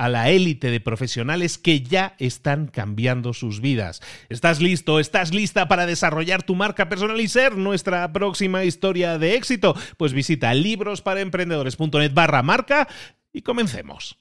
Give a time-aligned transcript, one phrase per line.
[0.00, 4.00] a la élite de profesionales que ya están cambiando sus vidas.
[4.30, 4.98] ¿Estás listo?
[4.98, 9.76] ¿Estás lista para desarrollar tu marca personal y ser nuestra próxima historia de éxito?
[9.98, 12.88] Pues visita librosparaemprendedores.net barra marca
[13.30, 14.16] y comencemos.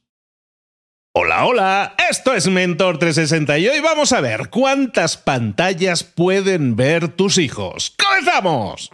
[1.13, 7.07] Hola, hola, esto es Mentor 360 y hoy vamos a ver cuántas pantallas pueden ver
[7.07, 7.95] tus hijos.
[7.97, 8.91] ¡Comenzamos!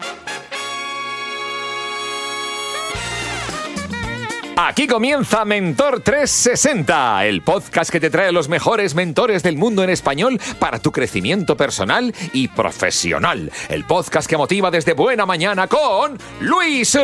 [4.58, 9.90] Aquí comienza Mentor 360, el podcast que te trae los mejores mentores del mundo en
[9.90, 13.52] español para tu crecimiento personal y profesional.
[13.68, 16.98] El podcast que motiva desde buena mañana con Luis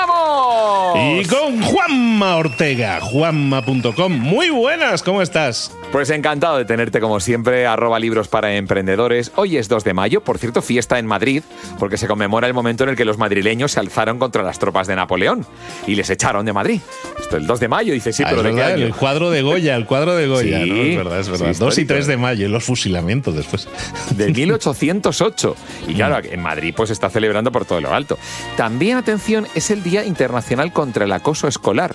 [0.00, 0.96] Ramos.
[0.96, 4.12] Y con Juanma Ortega, juanma.com.
[4.12, 5.72] Muy buenas, ¿cómo estás?
[5.92, 9.32] Pues encantado de tenerte como siempre, arroba libros para emprendedores.
[9.36, 11.42] Hoy es 2 de mayo, por cierto, fiesta en Madrid,
[11.78, 14.86] porque se conmemora el momento en el que los madrileños se alzaron contra las tropas
[14.86, 15.46] de Napoleón
[15.86, 16.80] y les echaron de Madrid.
[17.18, 18.86] Esto el 2 de mayo, dice sí, ah, pero ¿de qué año?
[18.86, 20.74] El cuadro de Goya, el cuadro de Goya, ¿no?
[20.74, 21.56] Es verdad, es verdad.
[21.58, 23.68] 2 y 3 de mayo, y los fusilamientos después.
[24.10, 25.56] De 1808.
[25.88, 26.34] Y claro, mm.
[26.34, 28.18] en Madrid pues se está celebrando por todo lo alto.
[28.56, 31.94] También, atención, es el Día Internacional contra el Acoso Escolar.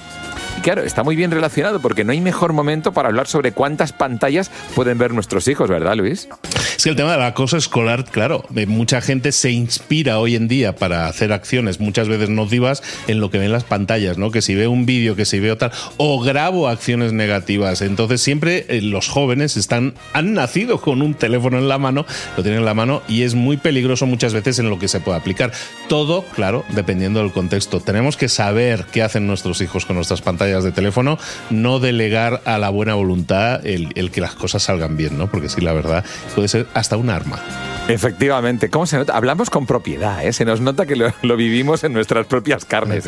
[0.63, 4.49] Claro, está muy bien relacionado porque no hay mejor momento para hablar sobre cuántas pantallas
[4.75, 6.29] pueden ver nuestros hijos, ¿verdad, Luis?
[6.77, 10.73] Es que el tema del acoso escolar, claro, mucha gente se inspira hoy en día
[10.73, 14.31] para hacer acciones muchas veces nocivas en lo que ven las pantallas, ¿no?
[14.31, 17.81] Que si veo un vídeo, que si veo tal, o grabo acciones negativas.
[17.81, 22.05] Entonces siempre eh, los jóvenes están, han nacido con un teléfono en la mano,
[22.37, 25.01] lo tienen en la mano y es muy peligroso muchas veces en lo que se
[25.01, 25.51] puede aplicar.
[25.89, 27.81] Todo, claro, dependiendo del contexto.
[27.81, 31.17] Tenemos que saber qué hacen nuestros hijos con nuestras pantallas de teléfono,
[31.49, 35.27] no delegar a la buena voluntad el, que las cosas salgan bien, ¿no?
[35.27, 36.05] Porque sí, la verdad,
[36.35, 37.39] puede ser hasta un arma.
[37.87, 39.15] Efectivamente, ¿cómo se nota?
[39.15, 40.31] Hablamos con propiedad, ¿eh?
[40.31, 43.03] se nos nota que lo, vivimos en nuestras propias carnes.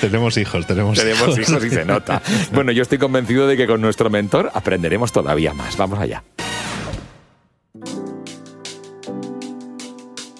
[0.00, 2.22] tenemos hijos, tenemos, tenemos hijos y se nota.
[2.52, 5.76] Bueno, yo estoy convencido de que con nuestro mentor aprenderemos todavía más.
[5.76, 6.22] Vamos allá.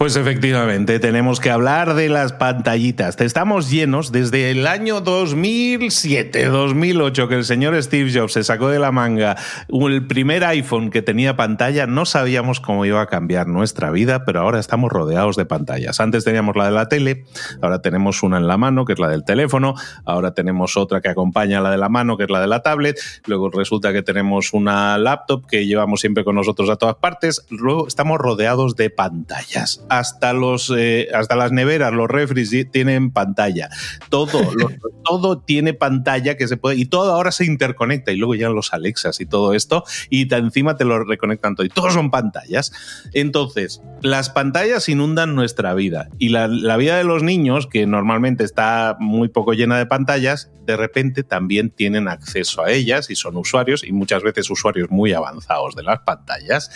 [0.03, 3.21] Pues efectivamente, tenemos que hablar de las pantallitas.
[3.21, 8.81] Estamos llenos desde el año 2007, 2008, que el señor Steve Jobs se sacó de
[8.81, 9.37] la manga
[9.69, 11.87] el primer iPhone que tenía pantalla.
[11.87, 16.01] No sabíamos cómo iba a cambiar nuestra vida, pero ahora estamos rodeados de pantallas.
[16.01, 17.25] Antes teníamos la de la tele,
[17.61, 21.11] ahora tenemos una en la mano, que es la del teléfono, ahora tenemos otra que
[21.11, 24.03] acompaña a la de la mano, que es la de la tablet, luego resulta que
[24.03, 28.91] tenemos una laptop que llevamos siempre con nosotros a todas partes, luego estamos rodeados de
[28.91, 33.69] pantallas hasta, los, eh, hasta las neveras, los refris tienen pantalla.
[34.09, 34.41] Todo,
[35.05, 36.77] todo tiene pantalla que se puede.
[36.77, 38.11] Y todo ahora se interconecta.
[38.11, 39.85] Y luego llegan los Alexas y todo esto.
[40.09, 41.67] Y encima te lo reconectan todo.
[41.67, 42.73] Y todos son pantallas.
[43.13, 46.09] Entonces, las pantallas inundan nuestra vida.
[46.19, 50.51] Y la, la vida de los niños, que normalmente está muy poco llena de pantallas,
[50.65, 55.13] de repente también tienen acceso a ellas y son usuarios, y muchas veces usuarios muy
[55.13, 56.71] avanzados de las pantallas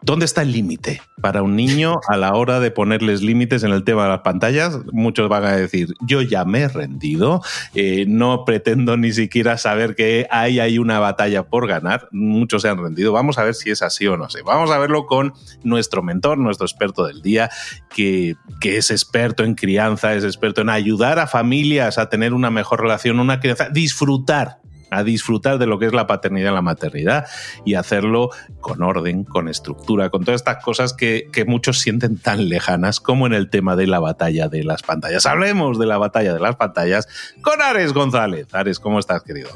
[0.00, 3.82] ¿Dónde está el límite para un niño a la hora de ponerles límites en el
[3.82, 4.78] tema de las pantallas?
[4.92, 7.42] Muchos van a decir, yo ya me he rendido,
[7.74, 12.68] eh, no pretendo ni siquiera saber que hay, hay una batalla por ganar, muchos se
[12.68, 14.42] han rendido, vamos a ver si es así o no sé.
[14.42, 15.34] Vamos a verlo con
[15.64, 17.50] nuestro mentor, nuestro experto del día,
[17.94, 22.50] que, que es experto en crianza, es experto en ayudar a familias a tener una
[22.50, 24.58] mejor relación, una crianza, disfrutar
[24.90, 27.26] a disfrutar de lo que es la paternidad y la maternidad
[27.64, 28.30] y hacerlo
[28.60, 33.26] con orden, con estructura, con todas estas cosas que, que, muchos sienten tan lejanas como
[33.26, 35.26] en el tema de la batalla de las pantallas.
[35.26, 37.08] Hablemos de la batalla de las pantallas
[37.42, 38.46] con Ares González.
[38.52, 39.48] Ares, ¿cómo estás, querido?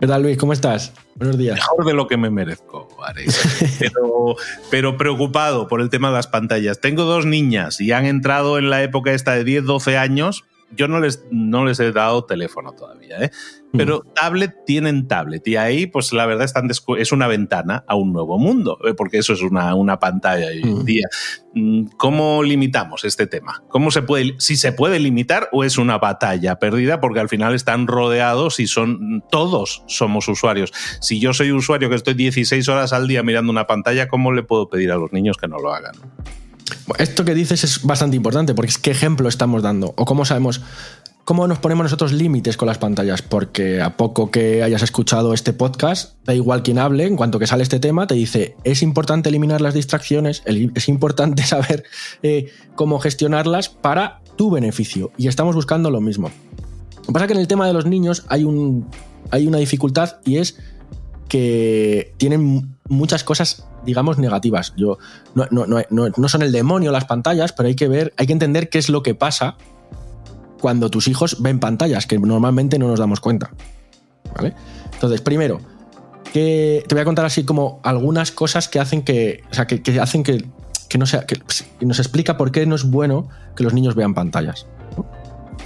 [0.00, 0.36] ¿Qué tal, Luis?
[0.36, 0.92] ¿Cómo estás?
[1.14, 1.54] Buenos días.
[1.54, 3.78] Mejor de lo que me merezco, Ares.
[3.78, 4.36] Pero,
[4.70, 6.80] pero preocupado por el tema de las pantallas.
[6.80, 10.44] Tengo dos niñas y han entrado en la época esta de 10, 12 años
[10.74, 13.30] yo no les, no les he dado teléfono todavía, ¿eh?
[13.72, 14.14] pero mm.
[14.14, 18.38] tablet tienen tablet y ahí pues la verdad están es una ventana a un nuevo
[18.38, 18.94] mundo, ¿eh?
[18.94, 20.84] porque eso es una, una pantalla hoy en mm.
[20.84, 21.08] día.
[21.54, 23.62] Mm, ¿Cómo limitamos este tema?
[23.68, 27.00] ¿Cómo se puede, si se puede limitar o es una batalla perdida?
[27.00, 30.72] Porque al final están rodeados y son, todos somos usuarios.
[31.00, 34.42] Si yo soy usuario que estoy 16 horas al día mirando una pantalla, ¿cómo le
[34.42, 35.94] puedo pedir a los niños que no lo hagan?
[36.98, 40.62] Esto que dices es bastante importante porque es qué ejemplo estamos dando o cómo sabemos
[41.26, 45.52] cómo nos ponemos nosotros límites con las pantallas, porque a poco que hayas escuchado este
[45.52, 49.28] podcast, da igual quien hable, en cuanto que sale este tema, te dice, es importante
[49.28, 51.82] eliminar las distracciones, es importante saber
[52.22, 55.10] eh, cómo gestionarlas para tu beneficio.
[55.16, 56.30] Y estamos buscando lo mismo.
[56.98, 58.88] Lo que pasa es que en el tema de los niños hay, un,
[59.32, 60.56] hay una dificultad y es
[61.28, 64.74] que tienen muchas cosas, digamos, negativas.
[64.76, 64.98] Yo,
[65.34, 68.32] no, no, no, no, son el demonio las pantallas, pero hay que ver, hay que
[68.32, 69.56] entender qué es lo que pasa
[70.60, 73.50] cuando tus hijos ven pantallas, que normalmente no nos damos cuenta.
[74.34, 74.54] ¿Vale?
[74.92, 75.60] Entonces, primero,
[76.32, 79.44] que te voy a contar así como algunas cosas que hacen que.
[79.50, 80.44] O sea, que, hacen que,
[80.88, 81.24] que no sea.
[81.24, 81.40] Que,
[81.80, 84.66] nos explica por qué no es bueno que los niños vean pantallas.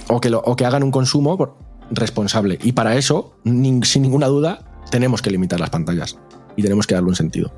[0.07, 1.57] O que, o que hagan un consumo
[1.89, 2.59] responsable.
[2.61, 4.59] Y para eso, sin ninguna duda,
[4.89, 6.17] tenemos que limitar las pantallas
[6.55, 7.51] y tenemos que darle un sentido.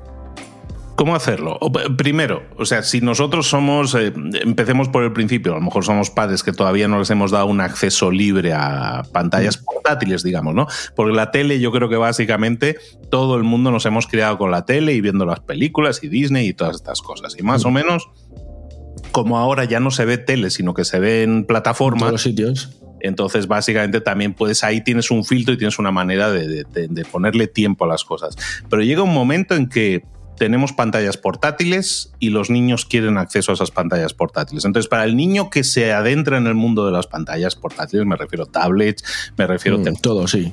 [0.96, 1.58] ¿Cómo hacerlo?
[1.96, 4.12] Primero, o sea, si nosotros somos, eh,
[4.42, 7.46] empecemos por el principio, a lo mejor somos padres que todavía no les hemos dado
[7.46, 9.64] un acceso libre a pantallas mm.
[9.64, 10.68] portátiles, digamos, ¿no?
[10.94, 12.78] Porque la tele, yo creo que básicamente
[13.10, 16.48] todo el mundo nos hemos criado con la tele y viendo las películas y Disney
[16.48, 17.34] y todas estas cosas.
[17.38, 17.74] Y más o mm.
[17.74, 18.08] menos,
[19.10, 22.04] como ahora ya no se ve tele, sino que se ve en plataformas.
[22.04, 22.70] En los sitios
[23.04, 26.64] entonces, básicamente también puedes, ahí tienes un filtro y tienes una manera de,
[27.12, 28.34] ponerle tiempo a las cosas.
[28.70, 30.04] Pero llega un momento en que
[30.36, 34.64] tenemos pantallas portátiles y los niños quieren acceso a esas pantallas portátiles.
[34.64, 38.16] Entonces, para el niño que se adentra en el mundo de las pantallas portátiles, me
[38.16, 39.04] refiero a tablets,
[39.36, 39.80] me refiero a...
[39.80, 40.52] Mm, todo, sí.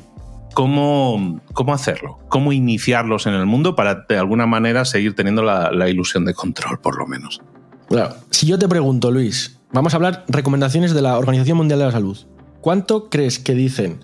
[0.54, 2.20] ¿Cómo, ¿Cómo hacerlo?
[2.28, 6.34] ¿Cómo iniciarlos en el mundo para de alguna manera seguir teniendo la, la ilusión de
[6.34, 7.42] control, por lo menos?
[7.88, 11.86] Claro, si yo te pregunto, Luis, vamos a hablar recomendaciones de la Organización Mundial de
[11.86, 12.18] la Salud.
[12.60, 14.04] ¿Cuánto crees que dicen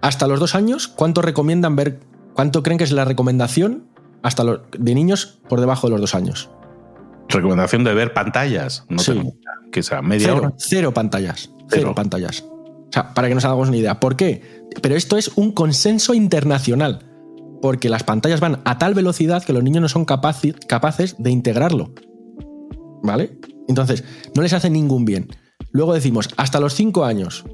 [0.00, 0.88] hasta los dos años?
[0.88, 2.00] ¿Cuánto recomiendan ver?
[2.34, 3.91] ¿Cuánto creen que es la recomendación
[4.22, 6.50] hasta los, de niños por debajo de los dos años?
[7.28, 8.84] Recomendación de ver pantallas.
[8.88, 9.20] No sí.
[9.70, 10.52] que sea media cero, hora.
[10.58, 11.50] Cero pantallas.
[11.68, 11.94] Cero.
[11.94, 12.42] pantallas.
[12.42, 14.00] O sea, para que nos hagamos una idea.
[14.00, 14.66] ¿Por qué?
[14.82, 17.08] Pero esto es un consenso internacional.
[17.62, 21.94] Porque las pantallas van a tal velocidad que los niños no son capaces de integrarlo.
[23.02, 23.38] ¿Vale?
[23.68, 24.04] Entonces,
[24.34, 25.28] no les hace ningún bien.
[25.70, 27.44] Luego decimos, hasta los cinco años,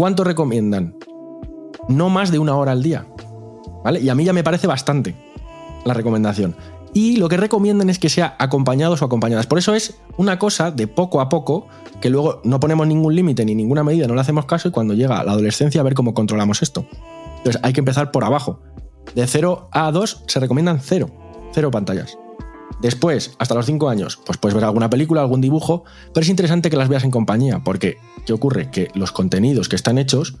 [0.00, 0.96] ¿Cuánto recomiendan?
[1.90, 3.06] No más de una hora al día.
[4.00, 5.14] Y a mí ya me parece bastante
[5.84, 6.56] la recomendación.
[6.92, 9.46] Y lo que recomiendan es que sea acompañados o acompañadas.
[9.46, 11.68] Por eso es una cosa de poco a poco,
[12.00, 14.94] que luego no ponemos ningún límite ni ninguna medida, no le hacemos caso y cuando
[14.94, 16.86] llega la adolescencia a ver cómo controlamos esto.
[17.38, 18.60] Entonces hay que empezar por abajo.
[19.14, 21.10] De 0 a 2 se recomiendan cero.
[21.52, 22.18] Cero pantallas.
[22.80, 25.84] Después, hasta los 5 años, pues puedes ver alguna película, algún dibujo,
[26.14, 28.70] pero es interesante que las veas en compañía, porque ¿qué ocurre?
[28.70, 30.36] Que los contenidos que están hechos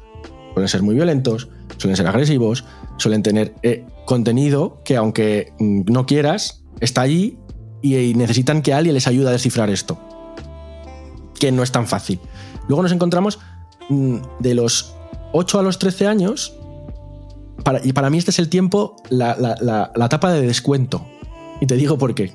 [0.54, 1.48] suelen ser muy violentos,
[1.80, 2.64] suelen ser agresivos,
[2.98, 7.38] suelen tener eh, contenido que aunque mm, no quieras, está allí
[7.82, 9.98] y, necesitan que alguien les ayude a descifrar esto.
[11.38, 12.20] Que no es tan fácil.
[12.68, 13.38] Luego nos encontramos
[13.88, 14.94] mm, de los
[15.32, 16.56] 8 a los 13 años,
[17.84, 21.04] y para mí este es el tiempo, la, la etapa de descuento
[21.60, 22.32] y te digo por qué.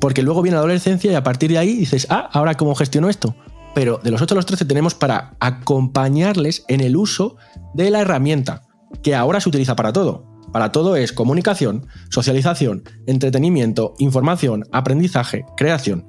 [0.00, 3.08] Porque luego viene la adolescencia y a partir de ahí dices, ah, ahora cómo gestiono
[3.08, 3.34] esto.
[3.76, 7.36] Pero de los 8 a los 13 tenemos para acompañarles en el uso
[7.74, 8.62] de la herramienta,
[9.02, 10.24] que ahora se utiliza para todo.
[10.50, 16.06] Para todo es comunicación, socialización, entretenimiento, información, aprendizaje, creación.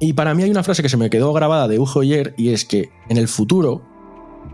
[0.00, 2.48] Y para mí hay una frase que se me quedó grabada de Ujo ayer y
[2.48, 3.84] es que en el futuro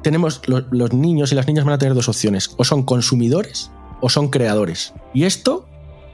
[0.02, 3.70] tenemos los niños y las niñas van a tener dos opciones, o son consumidores
[4.02, 4.92] o son creadores.
[5.14, 5.66] Y esto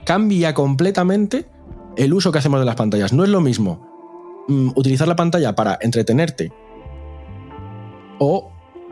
[0.04, 1.48] cambia completamente
[1.96, 3.12] el uso que hacemos de las pantallas.
[3.12, 3.97] No es lo mismo
[4.48, 6.52] mm, utilizar la pantalla para entretenerte
[8.18, 8.50] o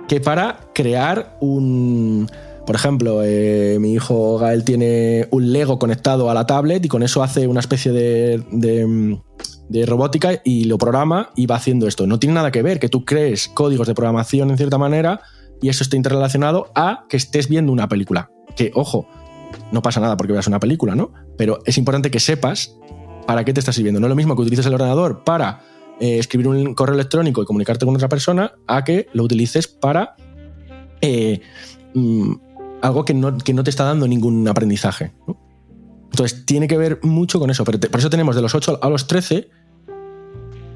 [0.08, 2.28] que para crear un...
[2.66, 7.04] Por ejemplo, eh, mi hijo Gael tiene un Lego conectado a la tablet y con
[7.04, 8.42] eso hace una especie de,
[9.68, 12.08] de, robótica y lo programa y va haciendo esto.
[12.08, 15.20] No tiene nada que ver que tú crees códigos de programación en cierta manera
[15.62, 18.32] y eso esté interrelacionado a que estés viendo una película.
[18.56, 19.06] Que, ojo,
[19.70, 21.12] no pasa nada porque veas una película, ¿no?
[21.36, 22.76] Pero es importante que sepas
[23.26, 24.00] para qué te estás sirviendo.
[24.00, 25.60] No es lo mismo que utilices el ordenador para
[26.00, 30.16] eh, escribir un correo electrónico y comunicarte con otra persona a que lo utilices para
[31.00, 31.40] eh,
[31.94, 32.32] mm,
[32.82, 35.12] algo que no, te está dando ningún aprendizaje.
[36.10, 37.64] Entonces, tiene que ver mucho con eso.
[37.64, 39.48] Por eso tenemos de los 8 a los 13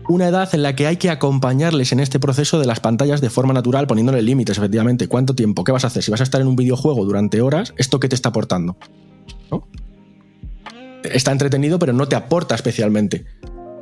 [0.09, 3.31] una edad en la que hay que acompañarles en este proceso de las pantallas de
[3.31, 5.07] forma natural, poniéndole límites, efectivamente.
[5.07, 5.63] ¿Cuánto tiempo?
[5.63, 6.03] ¿Qué vas a hacer?
[6.03, 8.77] Si vas a estar en un videojuego durante horas, ¿esto qué te está aportando?
[11.05, 13.25] Está entretenido, pero no te aporta especialmente.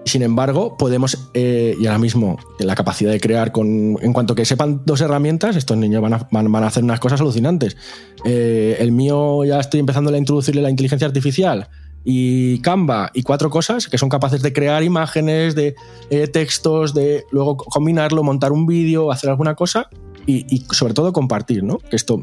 [0.09, 4.47] Sin embargo, podemos, eh, y ahora mismo, la capacidad de crear, con, en cuanto que
[4.47, 7.77] sepan dos herramientas, estos niños van a, van, a hacer unas cosas alucinantes.
[8.25, 11.69] Eh, el mío ya estoy empezando a introducirle la inteligencia artificial
[12.05, 15.75] y Canva y cuatro cosas que son capaces de crear imágenes, de
[16.09, 19.91] eh, textos, de luego combinarlo, montar un vídeo, hacer alguna cosa
[20.27, 21.79] y, sobre todo compartir, ¿no?
[21.79, 22.23] Que esto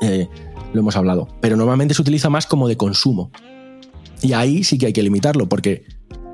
[0.00, 1.28] lo hemos hablado.
[1.40, 3.30] Pero normalmente se utiliza más como de consumo.
[4.24, 5.84] Y ahí sí que hay que limitarlo porque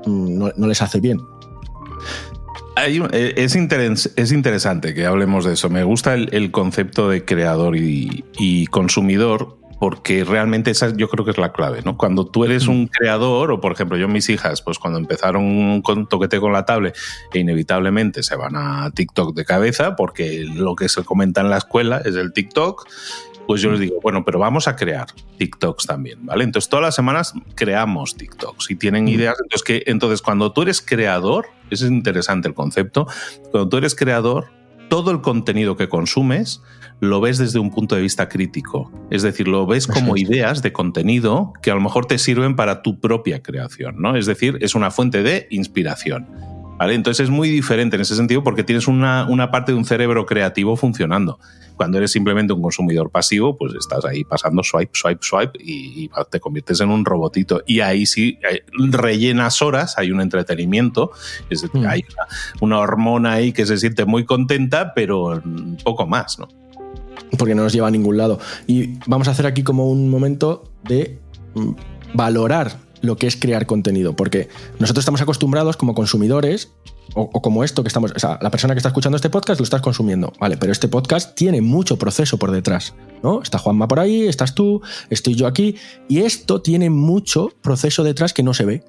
[0.05, 1.19] Mm, no, les hace bien.
[2.77, 3.55] Eh, es,
[4.15, 5.69] es, interesante que hablemos de eso.
[5.69, 11.39] Me gusta el, concepto de creador y, consumidor porque realmente esa yo creo que es
[11.39, 11.97] la clave, ¿no?
[11.97, 16.07] Cuando tú eres un creador, o por ejemplo yo mis hijas, pues cuando empezaron con
[16.07, 16.95] toquete con la tablet,
[17.33, 21.57] e inevitablemente se van a TikTok de cabeza, porque lo que se comenta en la
[21.57, 22.87] escuela es el TikTok,
[23.47, 25.07] pues yo les digo, bueno, pero vamos a crear
[25.37, 26.43] TikToks también, ¿vale?
[26.43, 29.35] Entonces todas las semanas creamos TikToks y tienen ideas.
[29.41, 33.07] Entonces, que, entonces cuando tú eres creador, ese es interesante el concepto,
[33.51, 34.51] cuando tú eres creador,
[34.89, 36.61] todo el contenido que consumes
[36.99, 38.91] lo ves desde un punto de vista crítico.
[39.09, 42.81] Es decir, lo ves como ideas de contenido que a lo mejor te sirven para
[42.81, 44.15] tu propia creación, ¿no?
[44.15, 46.27] Es decir, es una fuente de inspiración.
[46.89, 50.75] Entonces es muy diferente en ese sentido porque tienes una, parte de un cerebro creativo
[50.75, 51.39] funcionando.
[51.75, 56.39] Cuando eres simplemente un consumidor pasivo, pues estás ahí pasando swipe, swipe, swipe y, te
[56.39, 57.61] conviertes en un robotito.
[57.65, 61.11] Y ahí sí eh, rellenas horas, hay un entretenimiento,
[61.73, 61.85] mm.
[61.85, 62.03] hay
[62.61, 65.41] una, hormona ahí que se siente muy contenta, pero
[65.83, 66.47] poco más, ¿no?
[67.37, 68.39] Porque no nos lleva a ningún lado.
[68.67, 71.19] Y vamos a hacer aquí como un momento de
[71.55, 71.71] mm,
[72.13, 76.71] valorar lo que es crear contenido, porque nosotros estamos acostumbrados como consumidores,
[77.13, 79.63] o, como esto que estamos, o sea, la persona que está escuchando este podcast lo
[79.63, 83.41] estás consumiendo, vale, pero este podcast tiene mucho proceso por detrás, ¿no?
[83.41, 85.75] Está Juanma por ahí, estás tú, estoy yo aquí,
[86.07, 88.83] y esto tiene mucho proceso detrás que no se ve.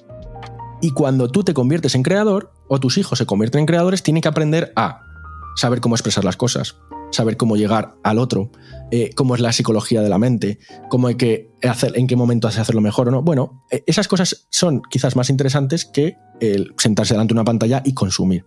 [0.81, 4.21] Y cuando tú te conviertes en creador, o tus hijos se convierten en creadores, tienen
[4.21, 5.03] que aprender a
[5.57, 6.77] saber cómo expresar las cosas,
[7.13, 8.51] saber cómo llegar al otro,
[8.91, 12.49] eh, cómo es la psicología de la mente, cómo hay que hacer, en qué momento
[12.49, 13.23] hace hacerlo mejor o no.
[13.23, 17.83] Bueno, eh, esas cosas son quizás más interesantes que el sentarse delante de una pantalla
[17.85, 18.45] y consumir.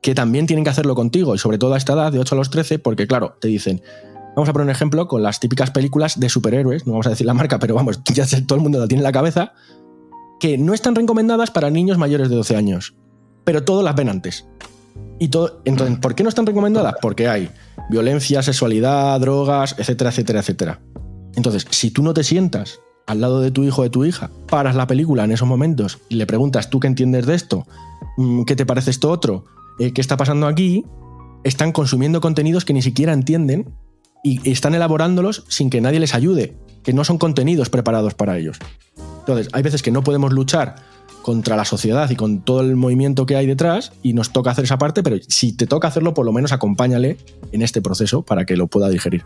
[0.00, 2.38] Que también tienen que hacerlo contigo, y sobre todo a esta edad, de 8 a
[2.38, 3.82] los 13, porque claro, te dicen,
[4.34, 7.26] Vamos a poner un ejemplo con las típicas películas de superhéroes, no vamos a decir
[7.26, 9.52] la marca, pero vamos, ya todo el mundo la tiene en la cabeza,
[10.40, 12.94] que no están recomendadas para niños mayores de 12 años,
[13.44, 14.46] pero todos las ven antes.
[15.18, 16.94] Y todo, entonces, ¿por qué no están recomendadas?
[17.00, 17.50] Porque hay
[17.90, 20.80] violencia, sexualidad, drogas, etcétera, etcétera, etcétera.
[21.36, 24.30] Entonces, si tú no te sientas al lado de tu hijo o de tu hija,
[24.48, 27.66] paras la película en esos momentos y le preguntas, ¿tú qué entiendes de esto?
[28.16, 29.44] Mm, ¿Qué te parece esto otro?
[29.78, 30.84] Eh, ¿Qué está pasando aquí?
[31.42, 33.74] Están consumiendo contenidos que ni siquiera entienden
[34.22, 38.58] y están elaborándolos sin que nadie les ayude, que no son contenidos preparados para ellos.
[39.20, 40.76] Entonces, hay veces que no podemos luchar
[41.24, 44.64] contra la sociedad y con todo el movimiento que hay detrás y nos toca hacer
[44.64, 47.16] esa parte, pero si te toca hacerlo, por lo menos acompáñale
[47.50, 49.24] en este proceso para que lo pueda digerir.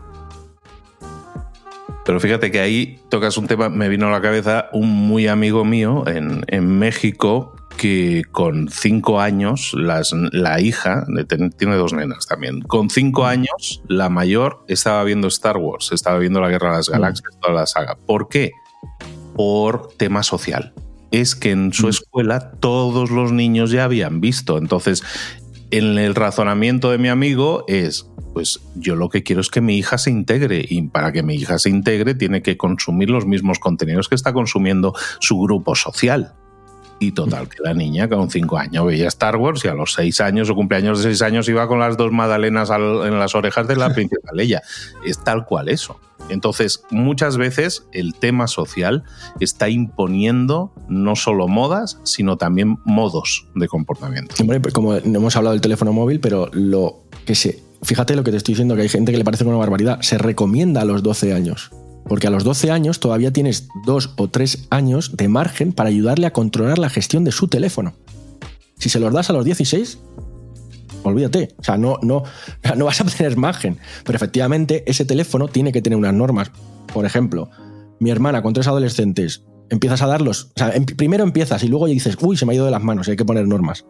[2.05, 5.65] Pero fíjate que ahí tocas un tema, me vino a la cabeza un muy amigo
[5.65, 11.05] mío en, México que con cinco años, la hija,
[11.57, 16.39] tiene dos nenas también, con cinco años, la mayor estaba viendo Star Wars, estaba viendo
[16.39, 16.89] la Guerra de las.
[16.89, 17.97] Galaxias, toda la saga.
[18.05, 18.51] ¿Por qué?
[19.35, 20.73] Por tema social
[21.11, 21.89] es que en su mm.
[21.89, 24.57] escuela todos los niños ya habían visto.
[24.57, 25.03] Entonces,
[25.71, 29.77] en el razonamiento de mi amigo es, pues yo lo que quiero es que mi
[29.77, 33.59] hija se integre y para que mi hija se integre tiene que consumir los mismos
[33.59, 36.33] contenidos que está consumiendo su grupo social.
[37.01, 40.19] Y total, que la niña con cinco años veía Star Wars y a los seis
[40.19, 43.77] años o cumpleaños de seis años iba con las dos magdalenas en las orejas de
[43.77, 44.61] la princesa Leia.
[45.05, 45.97] Es tal cual eso.
[46.29, 49.03] Entonces, muchas veces el tema social
[49.39, 54.35] está imponiendo no solo modas, sino también modos de comportamiento.
[54.39, 57.63] Hombre, pues como hemos hablado del teléfono móvil, pero lo que se.
[57.81, 60.01] Fíjate lo que te estoy diciendo, que hay gente que le parece una barbaridad.
[60.01, 61.71] Se recomienda a los 12 años.
[62.07, 66.25] Porque a los 12 años todavía tienes dos o tres años de margen para ayudarle
[66.25, 67.93] a controlar la gestión de su teléfono.
[68.79, 69.99] Si se los das a los 16,
[71.09, 71.55] olvídate.
[71.57, 72.23] O sea, no, no,
[72.75, 73.77] no vas a tener margen.
[74.03, 76.51] Pero efectivamente, ese teléfono tiene que tener unas normas.
[76.93, 77.49] Por ejemplo,
[77.99, 80.51] mi hermana con tres adolescentes, empiezas a darlos.
[80.55, 83.07] O sea, primero empiezas y luego dices, uy, se me ha ido de las manos,
[83.07, 83.85] hay que poner normas.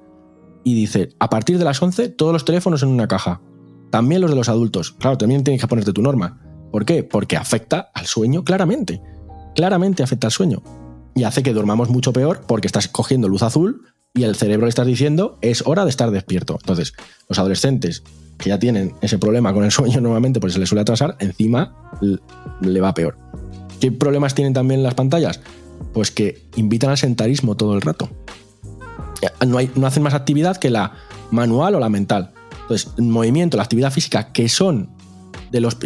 [0.63, 3.41] Y dice, a partir de las 11, todos los teléfonos en una caja.
[3.89, 4.91] También los de los adultos.
[4.91, 6.41] Claro, también tienes que ponerte tu norma.
[6.71, 7.03] ¿Por qué?
[7.03, 9.01] Porque afecta al sueño claramente.
[9.55, 10.61] Claramente afecta al sueño.
[11.15, 13.81] Y hace que dormamos mucho peor porque estás cogiendo luz azul
[14.13, 16.57] y el cerebro le estás diciendo es hora de estar despierto.
[16.59, 16.93] Entonces,
[17.27, 18.03] los adolescentes
[18.37, 21.75] que ya tienen ese problema con el sueño nuevamente porque se les suele atrasar, encima
[22.61, 23.17] le va peor.
[23.79, 25.41] ¿Qué problemas tienen también las pantallas?
[25.93, 28.09] Pues que invitan al sentarismo todo el rato.
[29.45, 30.93] No, hay, no hacen más actividad que la
[31.31, 32.31] manual o la mental.
[32.61, 34.89] Entonces, el movimiento, la actividad física, que son
[35.51, 35.77] de los,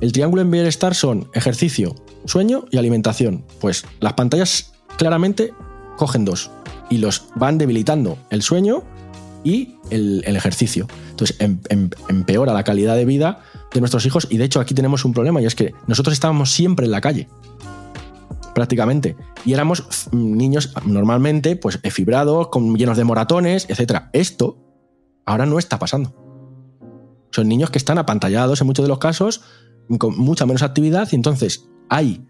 [0.00, 3.44] el triángulo en bienestar son ejercicio, sueño y alimentación.
[3.60, 5.52] Pues las pantallas claramente
[5.96, 6.50] cogen dos
[6.90, 8.84] y los van debilitando el sueño
[9.42, 10.86] y el, ejercicio.
[11.10, 13.40] Entonces em, em, empeora la calidad de vida
[13.72, 16.52] de nuestros hijos y de hecho aquí tenemos un problema y es que nosotros estábamos
[16.52, 17.28] siempre en la calle
[18.54, 19.16] prácticamente.
[19.44, 24.04] Y éramos niños normalmente, pues fibrados, con, llenos de moratones, etc.
[24.12, 24.56] Esto
[25.26, 26.14] ahora no está pasando.
[27.30, 29.42] Son niños que están apantallados en muchos de los casos,
[29.98, 32.24] con mucha menos actividad, y entonces hay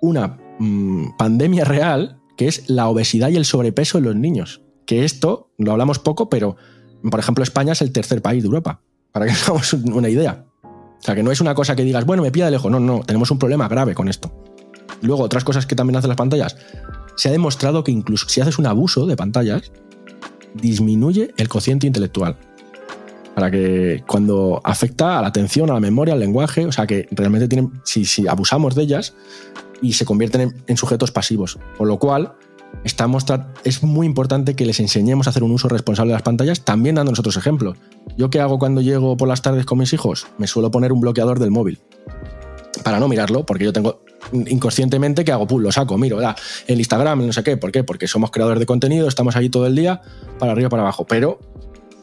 [0.00, 4.62] una mm, pandemia real que es la obesidad y el sobrepeso en los niños.
[4.84, 6.56] Que esto lo hablamos poco, pero
[7.08, 8.80] por ejemplo España es el tercer país de Europa,
[9.12, 10.44] para que tengamos una idea.
[10.64, 12.68] O sea, que no es una cosa que digas, bueno, me pilla de lejos.
[12.68, 14.32] No, no, tenemos un problema grave con esto.
[15.02, 16.56] Luego, otras cosas que también hacen las pantallas.
[17.16, 19.70] Se ha demostrado que incluso si haces un abuso de pantallas,
[20.54, 22.36] disminuye el cociente intelectual
[23.36, 27.06] para que cuando afecta a la atención, a la memoria, al lenguaje, o sea que
[27.12, 29.14] realmente tienen, si, si abusamos de ellas
[29.82, 32.32] y se convierten en, sujetos pasivos, con lo cual
[32.84, 33.26] estamos
[33.64, 36.94] es muy importante que les enseñemos a hacer un uso responsable de las pantallas, también
[36.94, 37.76] dando nosotros ejemplos.
[38.16, 40.26] ¿Yo qué hago cuando llego por las tardes con mis hijos?
[40.38, 41.80] Me suelo poner un bloqueador del móvil
[42.82, 46.18] para no mirarlo, porque yo tengo inconscientemente que hago, pum, lo saco, miro,
[46.66, 47.84] el Instagram, no sé qué, ¿por qué?
[47.84, 50.00] Porque somos creadores de contenido, estamos ahí todo el día,
[50.38, 51.38] para arriba, para abajo, pero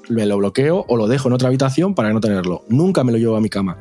[0.10, 2.64] me lo bloqueo o lo dejo en otra habitación para no tenerlo.
[2.68, 3.78] Nunca me lo llevo a mi cama.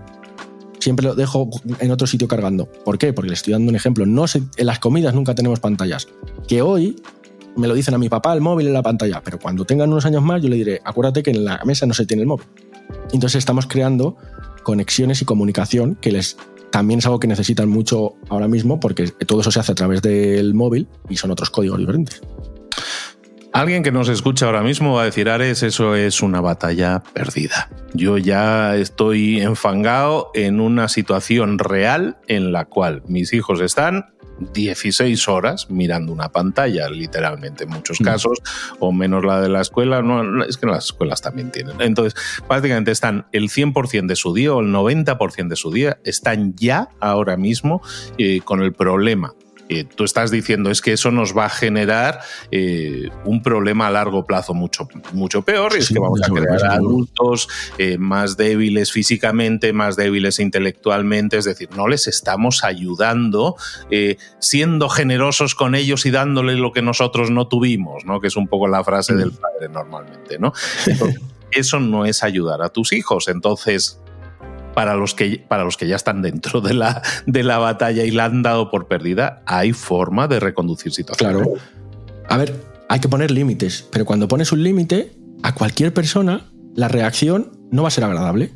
[0.80, 2.66] Siempre lo dejo en otro sitio cargando.
[2.84, 3.12] ¿Por qué?
[3.12, 4.06] Porque le estoy dando un ejemplo.
[4.06, 6.08] No en las comidas nunca tenemos pantallas.
[6.46, 6.96] Que hoy
[7.56, 10.06] me lo dicen a mi papá el móvil en la pantalla, pero cuando tengan unos
[10.06, 12.46] años más yo le diré, acuérdate que en la mesa no se tiene el móvil.
[13.12, 14.16] Entonces estamos creando
[14.62, 16.36] conexiones y comunicación que les
[16.70, 20.02] también es algo que necesitan mucho ahora mismo porque todo eso se hace a través
[20.02, 22.20] del móvil y son otros códigos diferentes.
[23.58, 27.68] Alguien que nos escucha ahora mismo va a decir, Ares, eso es una batalla perdida.
[27.92, 34.14] Yo ya estoy enfangado en una situación real en la cual mis hijos están
[34.54, 38.04] 16 horas mirando una pantalla, literalmente, en muchos mm.
[38.04, 38.38] casos,
[38.78, 41.80] o menos la de la escuela, no, es que las escuelas también tienen.
[41.80, 42.14] Entonces,
[42.46, 46.90] prácticamente están el 100% de su día o el 90% de su día, están ya
[47.00, 47.82] ahora mismo
[48.18, 49.34] eh, con el problema
[49.94, 54.24] tú estás diciendo es que eso nos va a generar eh, un problema a largo
[54.24, 59.72] plazo mucho, mucho peor, y es que vamos a crear adultos eh, más débiles físicamente,
[59.72, 63.56] más débiles intelectualmente, es decir, no les estamos ayudando
[63.90, 68.20] eh, siendo generosos con ellos y dándoles lo que nosotros no tuvimos, ¿no?
[68.20, 70.38] que es un poco la frase del padre normalmente.
[70.38, 70.52] ¿no?
[71.52, 73.28] eso no es ayudar a tus hijos.
[73.28, 74.00] Entonces,
[74.78, 78.12] para los que, para los que ya están dentro de la, de la batalla y
[78.12, 81.42] la han dado por perdida, hay forma de reconducir situaciones.
[81.42, 81.54] Claro.
[82.28, 82.54] A ver,
[82.88, 87.82] hay que poner límites, pero cuando pones un límite, a cualquier persona, la reacción no
[87.82, 88.52] va a ser agradable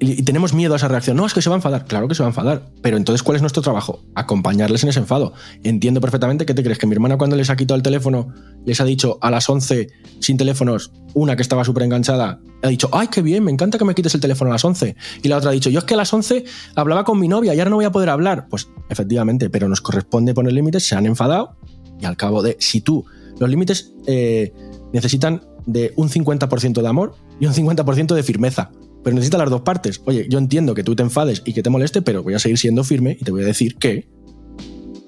[0.00, 1.16] y tenemos miedo a esa reacción.
[1.16, 1.86] No, es que se va a enfadar.
[1.86, 2.70] Claro que se va a enfadar.
[2.82, 4.00] Pero entonces, ¿cuál es nuestro trabajo?
[4.14, 5.32] Acompañarles en ese enfado.
[5.64, 8.32] Entiendo perfectamente que te crees que mi hermana cuando les ha quitado el teléfono,
[8.64, 9.88] les ha dicho a las 11
[10.20, 13.84] sin teléfonos, una que estaba súper enganchada, ha dicho, ay, qué bien, me encanta que
[13.84, 14.94] me quites el teléfono a las 11.
[15.22, 16.44] Y la otra ha dicho, yo es que a las 11
[16.76, 18.46] hablaba con mi novia y ahora no voy a poder hablar.
[18.48, 21.56] Pues efectivamente, pero nos corresponde poner límites, se han enfadado
[22.00, 23.04] y al cabo de, si tú,
[23.40, 24.52] los límites eh,
[24.92, 28.70] necesitan de un 50% de amor y un 50% de firmeza
[29.02, 30.00] pero necesita las dos partes.
[30.04, 32.58] Oye, yo entiendo que tú te enfades y que te moleste, pero voy a seguir
[32.58, 34.08] siendo firme y te voy a decir que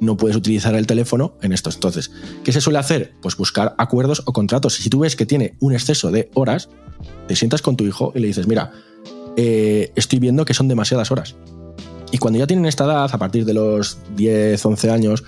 [0.01, 1.75] no puedes utilizar el teléfono en estos.
[1.75, 2.11] Entonces,
[2.43, 3.13] ¿qué se suele hacer?
[3.21, 4.75] Pues buscar acuerdos o contratos.
[4.75, 6.71] Si tú ves que tiene un exceso de horas,
[7.29, 8.73] te sientas con tu hijo y le dices, mira,
[9.37, 11.37] eh, estoy viendo que son demasiadas horas.
[12.13, 15.25] Y cuando ya tienen esta edad, a partir de los 10, 11 años,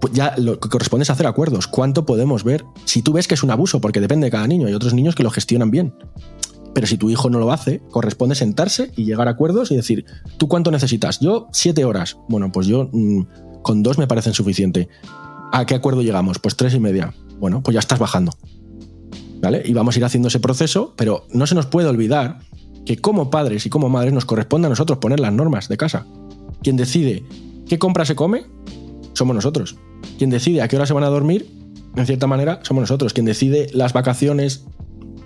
[0.00, 1.66] pues ya lo que corresponde es hacer acuerdos.
[1.66, 2.64] ¿Cuánto podemos ver?
[2.84, 5.14] Si tú ves que es un abuso, porque depende de cada niño, hay otros niños
[5.14, 5.94] que lo gestionan bien.
[6.76, 10.04] Pero si tu hijo no lo hace, corresponde sentarse y llegar a acuerdos y decir,
[10.36, 11.20] ¿tú cuánto necesitas?
[11.20, 12.18] Yo, siete horas.
[12.28, 14.90] Bueno, pues yo mm, con dos me parecen suficiente.
[15.54, 16.38] ¿A qué acuerdo llegamos?
[16.38, 17.14] Pues tres y media.
[17.40, 18.32] Bueno, pues ya estás bajando.
[19.40, 19.62] ¿Vale?
[19.64, 22.40] Y vamos a ir haciendo ese proceso, pero no se nos puede olvidar
[22.84, 26.04] que como padres y como madres nos corresponde a nosotros poner las normas de casa.
[26.62, 27.24] Quien decide
[27.66, 28.44] qué compra se come,
[29.14, 29.78] somos nosotros.
[30.18, 31.48] Quien decide a qué hora se van a dormir,
[31.96, 33.14] en cierta manera, somos nosotros.
[33.14, 34.66] Quien decide las vacaciones,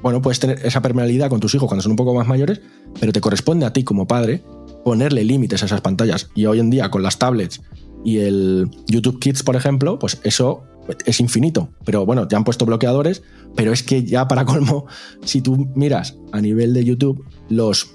[0.02, 2.60] bueno, puedes tener esa permeabilidad con tus hijos cuando son un poco más mayores,
[2.98, 4.42] pero te corresponde a ti como padre
[4.84, 6.30] ponerle límites a esas pantallas.
[6.34, 7.60] Y hoy en día con las tablets
[8.04, 10.64] y el YouTube Kids, por ejemplo, pues eso
[11.04, 11.68] es infinito.
[11.84, 13.22] Pero bueno, te han puesto bloqueadores,
[13.54, 14.86] pero es que ya para colmo,
[15.24, 17.90] si tú miras a nivel de YouTube, los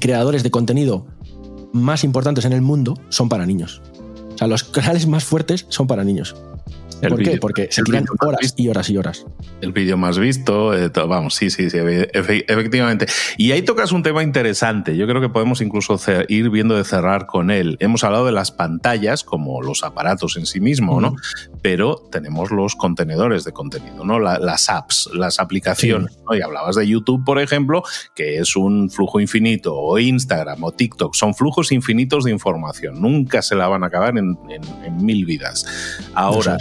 [0.00, 1.06] creadores de contenido
[1.72, 3.80] más importantes en el mundo son para niños.
[4.34, 6.34] O sea, los canales más fuertes son para niños.
[7.08, 7.38] ¿Por qué?
[7.38, 9.26] Porque se tiran horas y horas y horas.
[9.60, 13.06] El vídeo más visto, eh, vamos, sí, sí, sí, efectivamente.
[13.36, 14.96] Y ahí tocas un tema interesante.
[14.96, 17.76] Yo creo que podemos incluso ir viendo de cerrar con él.
[17.80, 21.16] Hemos hablado de las pantallas como los aparatos en sí mismos, ¿no?
[21.62, 24.18] Pero tenemos los contenedores de contenido, ¿no?
[24.18, 26.18] las apps, las aplicaciones.
[26.28, 26.36] ¿no?
[26.36, 27.82] Y hablabas de YouTube, por ejemplo,
[28.14, 31.14] que es un flujo infinito, o Instagram o TikTok.
[31.14, 33.00] Son flujos infinitos de información.
[33.00, 34.36] Nunca se la van a acabar en,
[35.00, 35.66] mil vidas.
[36.14, 36.58] Ahora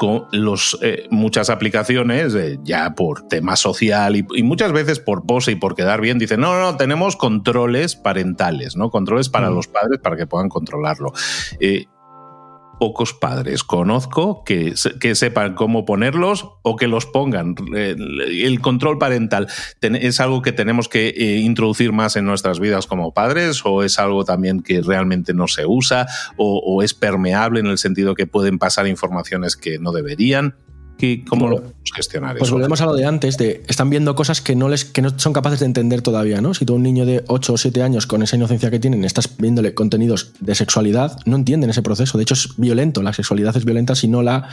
[0.00, 5.52] con los, eh, muchas aplicaciones, eh, ya por tema social y, muchas veces por pose
[5.52, 8.88] y por quedar bien, dicen, no, no, tenemos controles parentales, ¿no?
[8.88, 9.54] Controles para mm.
[9.54, 11.12] los padres para que puedan controlarlo.
[11.60, 11.84] Eh,
[12.80, 17.54] pocos padres conozco que, que, sepan cómo ponerlos o que los pongan.
[17.74, 19.48] El control parental
[19.82, 23.98] es algo que tenemos que eh, introducir más en nuestras vidas como padres o es
[23.98, 28.58] algo también que realmente no se usa o es permeable en el sentido que pueden
[28.58, 30.54] pasar informaciones que no deberían.
[31.28, 34.54] ¿Cómo lo podemos gestionar pues volvemos a lo de antes, de están viendo cosas que
[34.54, 36.54] no, les, que no son capaces de entender todavía, ¿no?
[36.54, 39.36] Si tú un niño de 8 o 7 años con esa inocencia que tienen estás
[39.38, 42.18] viéndole contenidos de sexualidad, no entienden ese proceso.
[42.18, 43.02] De hecho, es violento.
[43.02, 44.48] La sexualidad es violenta si no la...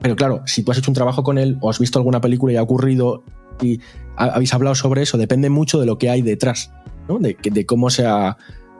[0.00, 2.52] Pero claro, si tú has hecho un trabajo con él o has visto alguna película
[2.52, 3.24] y ha ocurrido
[3.60, 3.80] y
[4.16, 6.72] habéis hablado sobre eso, depende mucho de lo que hay detrás,
[7.08, 7.18] ¿no?
[7.18, 8.36] de, de cómo se ha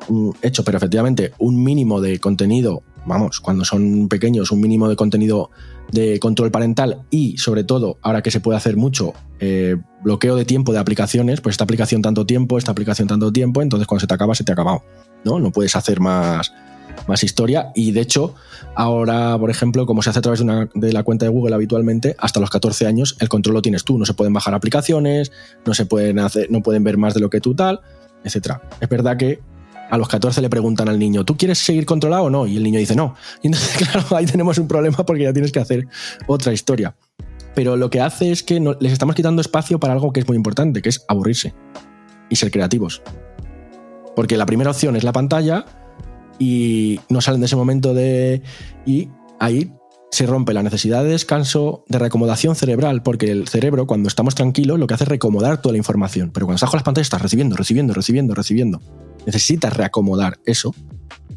[0.09, 0.65] mm, hecho.
[0.65, 5.51] Pero efectivamente, un mínimo de contenido, vamos, cuando son pequeños, un mínimo de contenido
[5.91, 10.45] de control parental y, sobre todo, ahora que se puede hacer mucho, eh, bloqueo de
[10.45, 14.07] tiempo de aplicaciones, pues esta aplicación tanto tiempo, esta aplicación tanto tiempo, entonces cuando se
[14.07, 14.83] te acaba, se te ha acabado.
[15.25, 15.39] ¿no?
[15.39, 16.53] No puedes hacer más,
[17.07, 17.73] más historia.
[17.75, 18.35] Y de hecho,
[18.75, 22.17] ahora, por ejemplo, como se hace a través de, de, la cuenta de Google habitualmente,
[22.19, 23.99] hasta los 14 años el control lo tienes tú.
[23.99, 25.33] No se pueden bajar aplicaciones,
[25.67, 27.81] no se pueden hacer, no pueden ver más de lo que tú tal,
[28.25, 28.63] etcétera.
[28.81, 29.41] Es verdad que
[29.91, 32.47] a los 14 le preguntan al niño, ¿tú quieres seguir controlado o no?
[32.47, 33.15] Y el niño dice no.
[33.43, 35.87] Y entonces, claro, ahí tenemos un problema porque ya tienes que hacer
[36.27, 36.97] otra historia.
[37.55, 40.37] Pero lo que hace es que les estamos quitando espacio para algo que es muy
[40.37, 41.53] importante, que es aburrirse
[42.29, 43.03] y ser creativos.
[44.15, 45.65] Porque la primera opción es la pantalla
[46.39, 48.43] y no salen de ese momento de...
[48.87, 49.09] Y
[49.41, 49.73] ahí
[50.13, 54.79] se rompe la necesidad de descanso, de reacomodación cerebral, porque el cerebro, cuando estamos tranquilos,
[54.79, 56.31] lo que hace es recomodar toda la información.
[56.33, 58.81] Pero cuando estás con las pantallas, estás recibiendo, recibiendo, recibiendo, recibiendo
[59.27, 60.75] necesitas reacomodar eso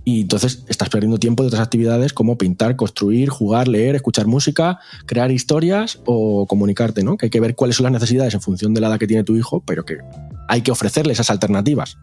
[0.06, 4.80] y entonces estás perdiendo tiempo de otras actividades como pintar, construir, jugar, leer, escuchar música,
[5.06, 7.16] crear historias o comunicarte, ¿no?
[7.16, 9.24] Que hay que ver cuáles son las necesidades en función de la edad que tiene
[9.24, 10.00] tu hijo, pero que
[10.50, 11.98] hay que ofrecerle esas alternativas.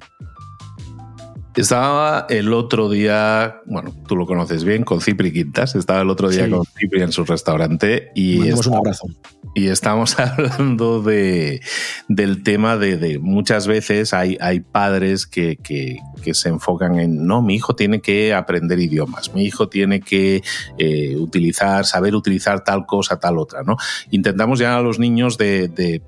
[1.57, 5.75] Estaba el otro día, bueno, tú lo conoces bien, con Cipri Quintas.
[5.75, 8.39] Estaba el otro día con Cipri en su restaurante y.
[8.39, 9.07] un abrazo.
[9.55, 11.61] Y estamos hablando de,
[12.09, 15.99] del tema de, muchas veces hay, hay padres que, que,
[16.33, 20.43] se enfocan en, no, mi hijo tiene que aprender idiomas, mi hijo tiene que
[20.79, 23.77] eh, utilizar, saber utilizar tal cosa, tal otra, ¿no?
[24.11, 26.03] Intentamos ya a los niños de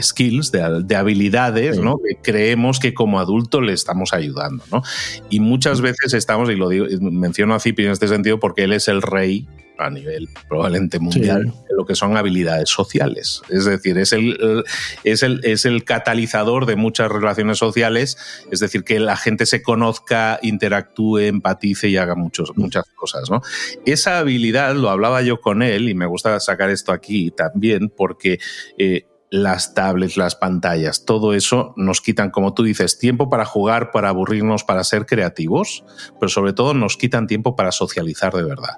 [0.00, 1.98] skills, de, habilidades, ¿no?
[1.98, 4.82] Que creemos que como adulto le estamos ayudando, ¿no?
[5.30, 8.72] Y muchas veces estamos, y lo digo, menciono a Zipi en este sentido porque él
[8.72, 9.46] es el rey
[9.78, 13.42] a nivel probablemente mundial de lo que son habilidades sociales.
[13.48, 14.64] Es decir, es el,
[15.04, 18.16] es, el, es el catalizador de muchas relaciones sociales,
[18.50, 23.30] es decir, que la gente se conozca, interactúe, empatice y haga muchos, muchas cosas.
[23.30, 23.42] ¿no?
[23.86, 28.38] Esa habilidad, lo hablaba yo con él, y me gusta sacar esto aquí también, porque
[28.78, 33.90] eh, las tablets, las pantallas, todo eso nos quitan, como tú dices, tiempo para jugar,
[33.90, 35.84] para aburrirnos, para ser creativos,
[36.20, 38.76] pero sobre todo nos quitan tiempo para socializar de verdad.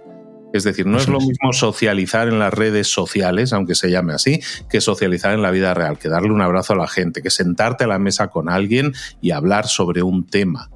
[0.53, 4.41] Es decir, no es lo mismo socializar en las redes sociales, aunque se llame así,
[4.71, 7.83] que socializar en la vida real, que darle un abrazo a la gente, que sentarte
[7.83, 10.71] a la mesa con alguien y hablar sobre un tema.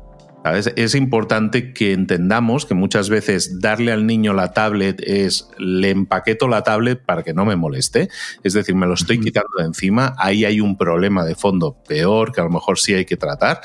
[0.55, 6.49] Es importante que entendamos que muchas veces darle al niño la tablet es le empaqueto
[6.49, 8.09] la tablet para que no me moleste,
[8.43, 12.33] es decir, me lo estoy quitando de encima, ahí hay un problema de fondo peor
[12.33, 13.61] que a lo mejor sí hay que tratar,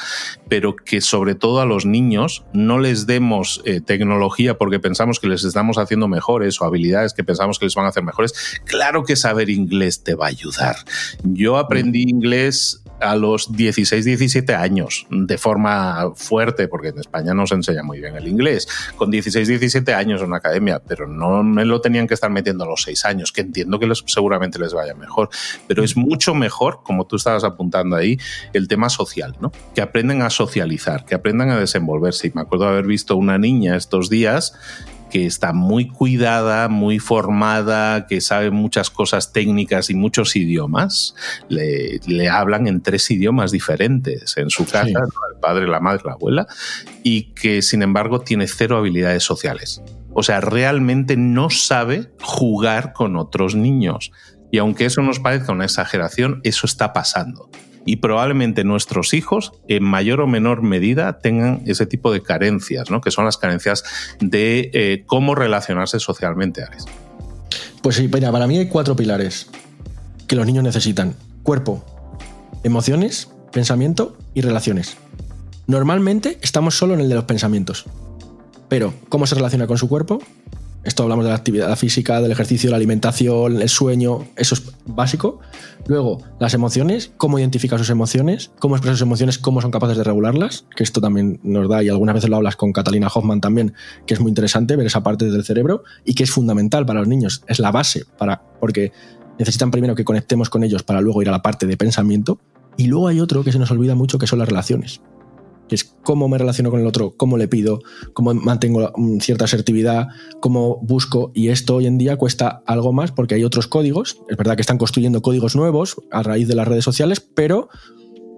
[0.50, 5.28] pero que sobre todo a los niños no les demos eh, tecnología porque pensamos que
[5.28, 8.34] les estamos haciendo mejores o habilidades que pensamos que les van a hacer mejores.
[8.65, 10.76] Claro que saber inglés te va a ayudar.
[11.24, 17.46] Yo aprendí inglés a los 16, 17 años, de forma fuerte, porque en España no
[17.46, 21.44] se enseña muy bien el inglés, con 16, 17 años en una academia, pero no
[21.44, 24.74] me lo tenían que estar metiendo a los 6 años, que entiendo que seguramente les
[24.74, 25.30] vaya mejor,
[25.68, 28.18] pero es mucho mejor, como tú estabas apuntando ahí,
[28.54, 29.52] el tema social, ¿no?
[29.76, 32.28] Que aprenden a socializar, que aprendan a desenvolverse.
[32.28, 34.54] Y me acuerdo haber visto una niña estos días
[35.13, 41.13] que está muy cuidada, muy formada, que sabe muchas cosas técnicas y muchos idiomas,
[41.49, 46.47] le, hablan en tres idiomas diferentes en su casa, el padre, la madre, la abuela,
[47.04, 49.84] y que sin embargo tiene cero habilidades sociales.
[50.15, 54.12] O sea, realmente no sabe jugar con otros niños.
[54.52, 57.52] Y aunque eso nos parezca una exageración, eso está pasando
[57.86, 63.02] y probablemente nuestros hijos en mayor o menor medida tengan ese tipo de carencias, ¿no?
[63.02, 63.84] que son las carencias
[64.19, 66.86] de eh, cómo relacionarse socialmente, Alex.
[67.82, 69.50] Pues sí, mira, para mí hay cuatro pilares
[70.28, 71.15] que los niños necesitan.
[71.43, 71.84] Cuerpo,
[72.63, 74.98] emociones, pensamiento y relaciones.
[75.67, 77.86] Normalmente estamos solo en el de los pensamientos.
[78.69, 80.19] Pero, ¿cómo se relaciona con su cuerpo?
[80.84, 85.39] Esto hablamos de la actividad física, del ejercicio, la alimentación, el sueño, eso es básico.
[85.88, 90.04] Luego, las emociones, cómo identifica sus emociones, cómo expresa sus emociones, cómo son capaces de
[90.04, 93.74] regularlas, que esto también nos da, y algunas veces lo hablas con Catalina Hoffman también,
[94.06, 97.08] que es muy interesante ver esa parte del cerebro y que es fundamental para los
[97.08, 98.91] niños, es la base, para, porque
[99.39, 102.39] necesitan primero que conectemos con ellos para luego ir a la parte de pensamiento.
[102.76, 105.00] Y luego hay otro que se nos olvida mucho, que son las relaciones
[105.67, 107.80] que es cómo me relaciono con el otro, cómo le pido,
[108.13, 110.08] cómo mantengo cierta asertividad,
[110.39, 111.32] cómo busco.
[111.34, 114.21] Y esto hoy en día cuesta algo más porque hay otros códigos.
[114.30, 117.69] Es verdad que están construyendo códigos nuevos a raíz de las redes sociales, pero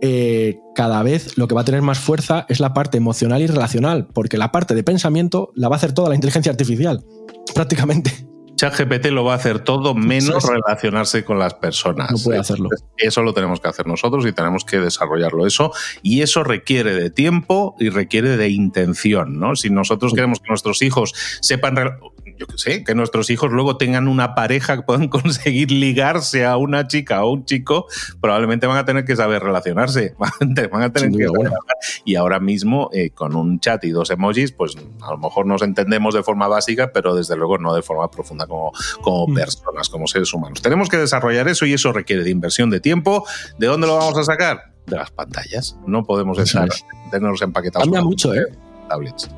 [0.02, 3.48] eh, cada vez lo que va a tener más fuerza es la parte emocional y
[3.48, 7.04] relacional, porque la parte de pensamiento la va a hacer toda la inteligencia artificial,
[7.56, 8.35] prácticamente.
[8.56, 12.12] ChatGPT lo va a hacer todo menos relacionarse con las personas.
[12.12, 12.70] No puede hacerlo.
[12.98, 15.72] Eso lo tenemos que hacer nosotros y tenemos que desarrollarlo eso.
[16.02, 19.56] Y eso requiere de tiempo y requiere de intención, ¿no?
[19.56, 21.76] Si nosotros queremos que nuestros hijos sepan
[22.38, 26.58] yo qué sé, que nuestros hijos luego tengan una pareja que puedan conseguir ligarse a
[26.58, 27.88] una chica o un chico,
[28.22, 30.16] probablemente van a tener que saber relacionarse,
[30.72, 31.28] van a tener que
[32.04, 35.62] Y ahora mismo, eh, con un chat y dos emojis, pues a lo mejor nos
[35.62, 38.72] entendemos de forma básica, pero desde luego no de forma profunda como,
[39.02, 39.34] como mm.
[39.36, 40.62] personas, como seres humanos.
[40.62, 43.26] Tenemos que desarrollar eso y eso requiere de inversión de tiempo.
[43.58, 44.74] ¿De dónde lo vamos a sacar?
[44.86, 45.78] De las pantallas.
[45.88, 46.70] No podemos estar,
[47.12, 47.86] tenerlos empaquetados.
[47.86, 48.46] Cambia mucho, ¿eh?
[48.88, 49.30] Tablets.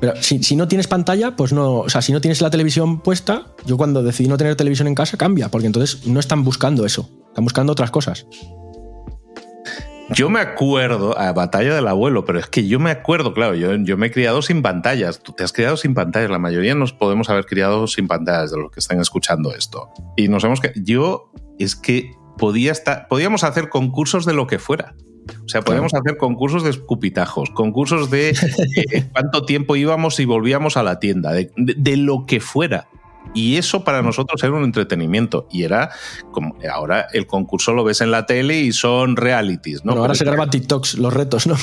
[0.00, 1.80] Pero si, no tienes pantalla, pues no.
[1.80, 4.94] O sea, si no tienes la televisión puesta, yo cuando decidí no tener televisión en
[4.94, 7.10] casa, cambia, porque entonces no están buscando eso.
[7.28, 8.26] Están buscando otras cosas.
[10.14, 13.74] Yo me acuerdo, a Batalla del Abuelo, pero es que yo me acuerdo, claro, yo,
[13.76, 15.22] yo me he criado sin pantallas.
[15.22, 16.30] Tú te has criado sin pantallas.
[16.30, 19.90] La mayoría nos podemos haber criado sin pantallas de los que están escuchando esto.
[20.16, 20.72] Y nos hemos que.
[20.76, 24.94] Yo es que podía estar, podíamos hacer concursos de lo que fuera.
[25.44, 30.76] O sea, podemos hacer concursos de escupitajos, concursos de eh, cuánto tiempo íbamos y volvíamos
[30.76, 32.88] a la tienda, de, lo que fuera.
[33.34, 35.46] Y eso para nosotros era un entretenimiento.
[35.50, 35.90] Y era
[36.30, 39.92] como ahora el concurso lo ves en la tele y son realities, ¿no?
[39.92, 41.54] ahora se graban TikToks los retos, ¿no?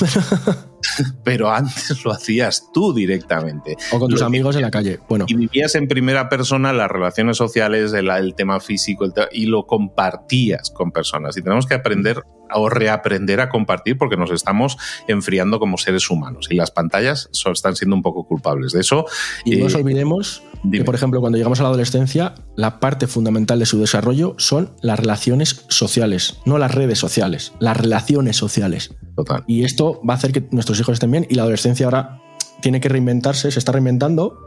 [1.24, 3.76] Pero antes lo hacías tú directamente.
[3.90, 5.00] O con tus amigos en la calle.
[5.08, 5.26] Bueno.
[5.28, 10.92] Y vivías en primera persona las relaciones sociales, el, tema físico, y lo compartías con
[10.92, 11.36] personas.
[11.36, 12.22] Y tenemos que aprender
[12.54, 14.76] o reaprender a compartir porque nos estamos
[15.08, 19.06] enfriando como seres humanos y las pantallas están siendo un poco culpables de eso.
[19.44, 23.06] Y no nos eh, olvidemos que, por ejemplo, cuando llegamos a la adolescencia, la parte
[23.06, 28.94] fundamental de su desarrollo son las relaciones sociales, no las redes sociales, las relaciones sociales.
[29.14, 29.44] Total.
[29.46, 32.22] Y esto va a hacer que nuestros hijos estén bien y la adolescencia ahora
[32.60, 34.46] tiene que reinventarse, se está reinventando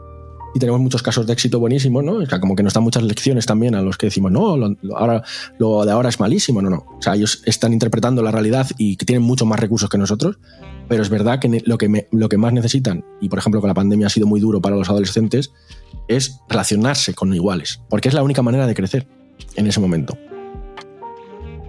[0.54, 2.14] y tenemos muchos casos de éxito buenísimos, ¿no?
[2.14, 4.76] O sea, como que nos dan muchas lecciones también a los que decimos, no, lo,
[4.96, 5.22] ahora,
[5.58, 6.84] lo de ahora es malísimo, no, no.
[6.98, 10.38] O sea, ellos están interpretando la realidad y que tienen muchos más recursos que nosotros,
[10.88, 13.74] pero es verdad que lo que, lo que más necesitan, y por ejemplo con la
[13.74, 15.52] pandemia ha sido muy duro para los adolescentes,
[16.08, 19.06] es relacionarse con iguales, porque es la única manera de crecer
[19.56, 20.18] en ese momento.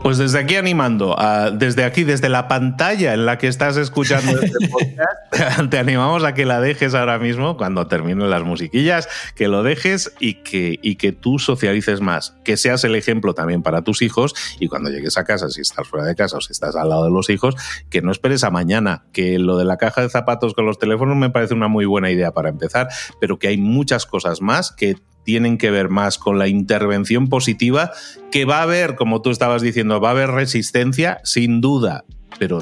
[0.04, 1.16] Pues desde aquí animando,
[1.54, 6.34] desde aquí, desde la pantalla en la que estás escuchando este podcast, te animamos a
[6.34, 10.96] que la dejes ahora mismo, cuando terminen las musiquillas, que lo dejes y que, y
[10.96, 15.20] que tú socialices más, que seas el ejemplo también para tus hijos y cuando llegues
[15.20, 17.56] a casa, si estás fuera de casa o si estás al lado de los hijos,
[17.92, 21.16] que no esperes a mañana, que lo de la caja de zapatos con los teléfonos
[21.16, 24.96] me parece una muy buena idea para empezar, pero que hay muchas cosas más que
[25.24, 27.92] tienen que ver más con la intervención positiva,
[28.32, 32.06] que va a haber, como tú estabas diciendo, va a haber resistencia, sin duda,
[32.42, 32.60] pero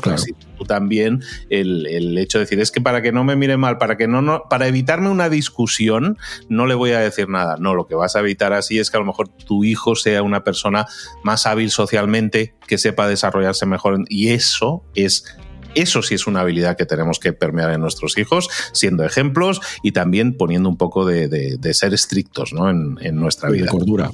[0.58, 3.96] tú también el, hecho de decir es que para que no me mire mal, para
[3.96, 6.18] que no, no, para evitarme una discusión,
[6.50, 7.56] no le voy a decir nada.
[7.58, 10.22] No, lo que vas a evitar así es que a lo mejor tu hijo sea
[10.22, 10.86] una persona
[11.24, 14.04] más hábil socialmente, que sepa desarrollarse mejor.
[14.10, 15.38] Y eso es
[15.76, 19.92] eso sí es una habilidad que tenemos que permear en nuestros hijos, siendo ejemplos y
[19.92, 22.70] también poniendo un poco de, ser estrictos ¿no?
[22.70, 23.68] en, nuestra vida.
[23.68, 24.12] cordura.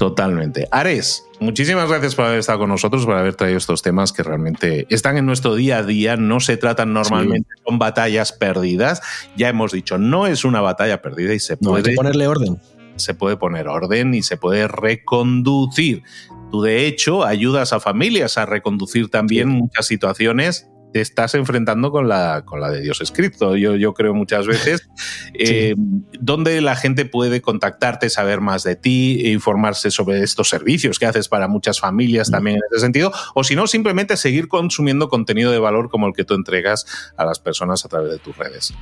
[0.00, 0.66] Totalmente.
[0.70, 4.86] Ares, muchísimas gracias por haber estado con nosotros, por haber traído estos temas que realmente
[4.88, 9.02] están en nuestro día a día, no se tratan normalmente, son batallas perdidas.
[9.36, 11.94] Ya hemos dicho, no es una batalla perdida y se puede...
[11.94, 12.58] ponerle orden.
[12.96, 16.02] Se puede poner orden y se puede reconducir.
[16.50, 22.08] Tú, de hecho, ayudas a familias a reconducir también muchas situaciones te estás enfrentando con
[22.08, 23.56] la, con la de Dios escrito.
[23.56, 24.88] Yo, yo creo muchas veces
[25.34, 25.74] eh,
[26.18, 31.06] donde la gente puede contactarte, saber más de ti, e informarse sobre estos servicios que
[31.06, 32.32] haces para muchas familias mm.
[32.32, 36.12] también en ese sentido, o si no, simplemente seguir consumiendo contenido de valor como el
[36.12, 38.74] que tú entregas a las personas a través de tus redes.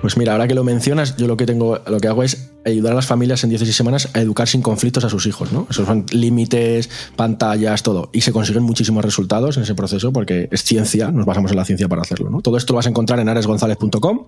[0.00, 2.92] Pues mira, ahora que lo mencionas, yo lo que tengo, lo que hago es ayudar
[2.92, 5.66] a las familias en 16 semanas a educar sin conflictos a sus hijos, ¿no?
[5.70, 8.10] Esos son límites, pantallas, todo.
[8.12, 11.64] Y se consiguen muchísimos resultados en ese proceso porque es ciencia, nos basamos en la
[11.64, 12.40] ciencia para hacerlo, ¿no?
[12.40, 14.26] Todo esto lo vas a encontrar en aresgonzalez.com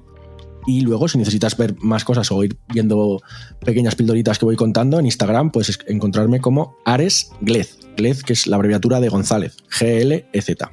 [0.66, 3.22] y luego, si necesitas ver más cosas o ir viendo
[3.64, 7.78] pequeñas pildoritas que voy contando en Instagram, puedes encontrarme como Ares Glez.
[7.96, 9.56] Glez, que es la abreviatura de González.
[9.70, 10.72] G-L-E-Z.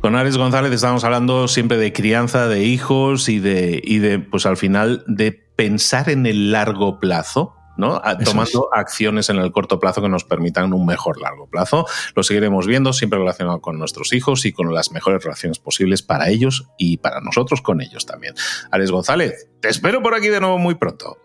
[0.00, 4.46] Con Ares González estamos hablando siempre de crianza de hijos y de, y de, pues
[4.46, 7.54] al final, de pensar en el largo plazo.
[7.76, 7.98] ¿no?
[8.26, 11.86] tomando acciones en el corto plazo que nos permitan un mejor largo plazo.
[12.14, 16.28] Lo seguiremos viendo siempre relacionado con nuestros hijos y con las mejores relaciones posibles para
[16.28, 18.34] ellos y para nosotros con ellos también.
[18.70, 21.16] Ares González, te espero por aquí de nuevo muy pronto.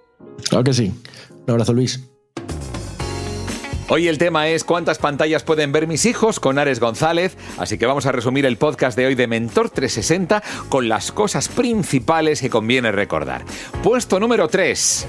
[0.47, 0.93] Claro que sí.
[1.45, 2.14] Un abrazo, Luis.
[3.87, 7.85] Hoy el tema es cuántas pantallas pueden ver mis hijos con Ares González, así que
[7.85, 12.49] vamos a resumir el podcast de hoy de Mentor 360 con las cosas principales que
[12.49, 13.45] conviene recordar.
[13.83, 15.07] Puesto número 3.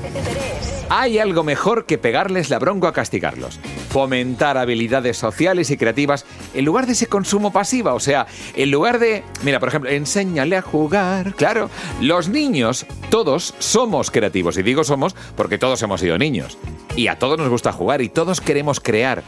[0.90, 3.58] Hay algo mejor que pegarles la bronca a castigarlos.
[3.88, 8.98] Fomentar habilidades sociales y creativas en lugar de ese consumo pasiva, o sea, en lugar
[8.98, 11.34] de, mira, por ejemplo, enséñale a jugar.
[11.34, 16.58] Claro, los niños, todos somos creativos, y digo somos porque todos hemos sido niños.
[16.96, 19.22] Y a todos nos gusta jugar y todos queremos crear.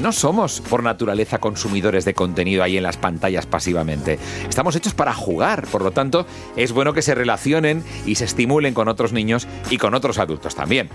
[0.00, 4.18] No somos por naturaleza consumidores de contenido ahí en las pantallas pasivamente.
[4.48, 8.74] Estamos hechos para jugar, por lo tanto, es bueno que se relacionen y se estimulen
[8.74, 10.88] con otros niños y con otros adultos también.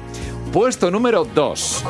[0.52, 1.84] Puesto número 2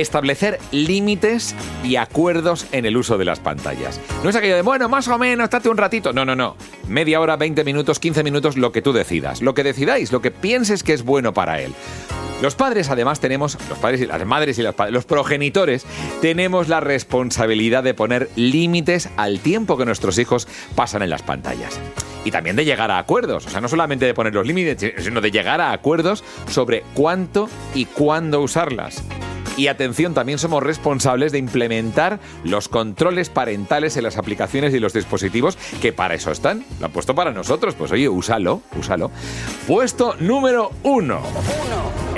[0.00, 1.54] establecer límites
[1.84, 4.00] y acuerdos en el uso de las pantallas.
[4.22, 6.12] No es aquello de, bueno, más o menos, estate un ratito.
[6.12, 6.56] No, no, no.
[6.88, 9.42] Media hora, 20 minutos, 15 minutos, lo que tú decidas.
[9.42, 11.72] Lo que decidáis, lo que pienses que es bueno para él.
[12.42, 15.86] Los padres, además, tenemos, los padres y las madres y los, los progenitores,
[16.20, 21.80] tenemos la responsabilidad de poner límites al tiempo que nuestros hijos pasan en las pantallas.
[22.26, 25.22] Y también de llegar a acuerdos, o sea, no solamente de poner los límites, sino
[25.22, 29.02] de llegar a acuerdos sobre cuánto y cuándo usarlas.
[29.56, 34.92] Y atención, también somos responsables de implementar los controles parentales en las aplicaciones y los
[34.92, 36.64] dispositivos que para eso están.
[36.78, 37.74] Lo han puesto para nosotros.
[37.74, 39.10] Pues oye, úsalo, úsalo.
[39.66, 41.20] Puesto número uno.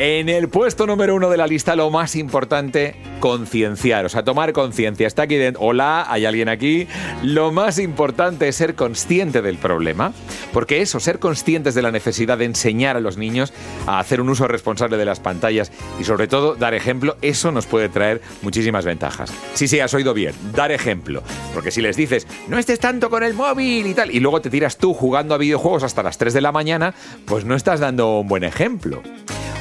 [0.00, 4.52] En el puesto número uno de la lista, lo más importante, concienciar, o sea, tomar
[4.52, 5.08] conciencia.
[5.08, 5.60] Está aquí dentro.
[5.60, 6.86] Hola, hay alguien aquí.
[7.24, 10.12] Lo más importante es ser consciente del problema,
[10.52, 13.52] porque eso, ser conscientes de la necesidad de enseñar a los niños
[13.88, 17.66] a hacer un uso responsable de las pantallas y sobre todo dar ejemplo, eso nos
[17.66, 19.32] puede traer muchísimas ventajas.
[19.54, 21.24] Sí, sí, has oído bien, dar ejemplo.
[21.54, 24.48] Porque si les dices, no estés tanto con el móvil y tal, y luego te
[24.48, 28.20] tiras tú jugando a videojuegos hasta las 3 de la mañana, pues no estás dando
[28.20, 29.02] un buen ejemplo.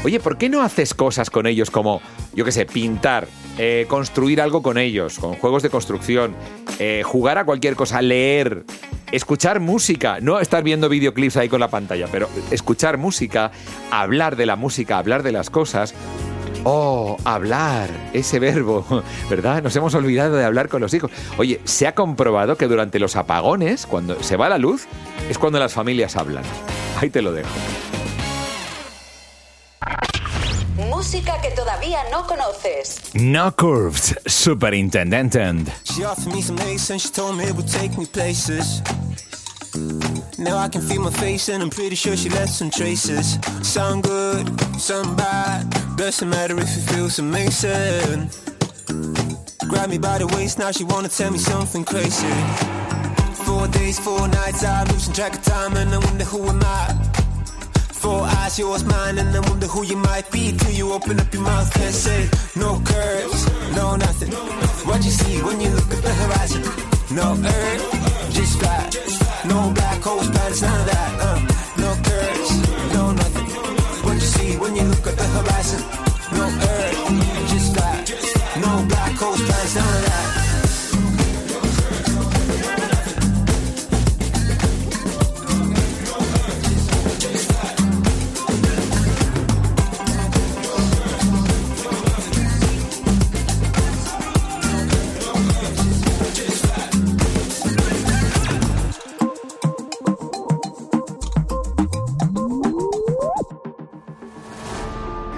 [0.04, 2.02] Oye, ¿por qué no haces cosas con ellos como,
[2.34, 6.36] yo qué sé, pintar, eh, construir algo con ellos, con juegos de construcción,
[6.80, 8.66] eh, jugar a cualquier cosa, leer,
[9.14, 13.52] escuchar música, no estar viendo videoclips ahí con la pantalla, pero escuchar música,
[13.90, 15.94] hablar de la música, hablar de las cosas,
[16.66, 18.86] Oh, hablar, ese verbo,
[19.30, 19.64] ¿verdad?
[19.64, 21.10] Nos hemos olvidado de hablar con los hijos.
[21.38, 24.88] Oye, se ha comprobado que durante los apagones, cuando se va la luz,
[25.30, 26.44] es cuando las familias hablan.
[27.00, 27.48] Ahí te lo dejo.
[31.08, 33.00] Música que todavía no conoces.
[33.14, 35.70] No Curves, Superintendent.
[35.86, 38.82] She offered me some ace and she told me it would take me places.
[40.38, 43.40] Now I can feel my face and I'm pretty sure she left some traces.
[43.62, 44.46] Some good,
[44.78, 45.70] some bad.
[45.96, 48.30] Doesn't matter if it feels amazing.
[49.70, 52.36] Grab me by the waist, now she wanna tell me something crazy.
[53.46, 57.27] Four days, four nights, I'm losing track of time and I wonder who am I.
[58.08, 61.34] Four eyes, yours, mine, and I wonder who you might be till you open up
[61.34, 63.42] your mouth and say no curves,
[63.76, 64.32] no nothing.
[64.88, 66.62] What you see when you look at the horizon?
[67.12, 68.90] No earth, just fly.
[69.52, 71.12] No black holes, planets, none of that.
[71.28, 71.40] Uh,
[71.84, 72.52] no curves,
[72.94, 73.48] no nothing.
[74.06, 75.82] What you see when you look at the horizon?
[76.32, 77.27] No earth,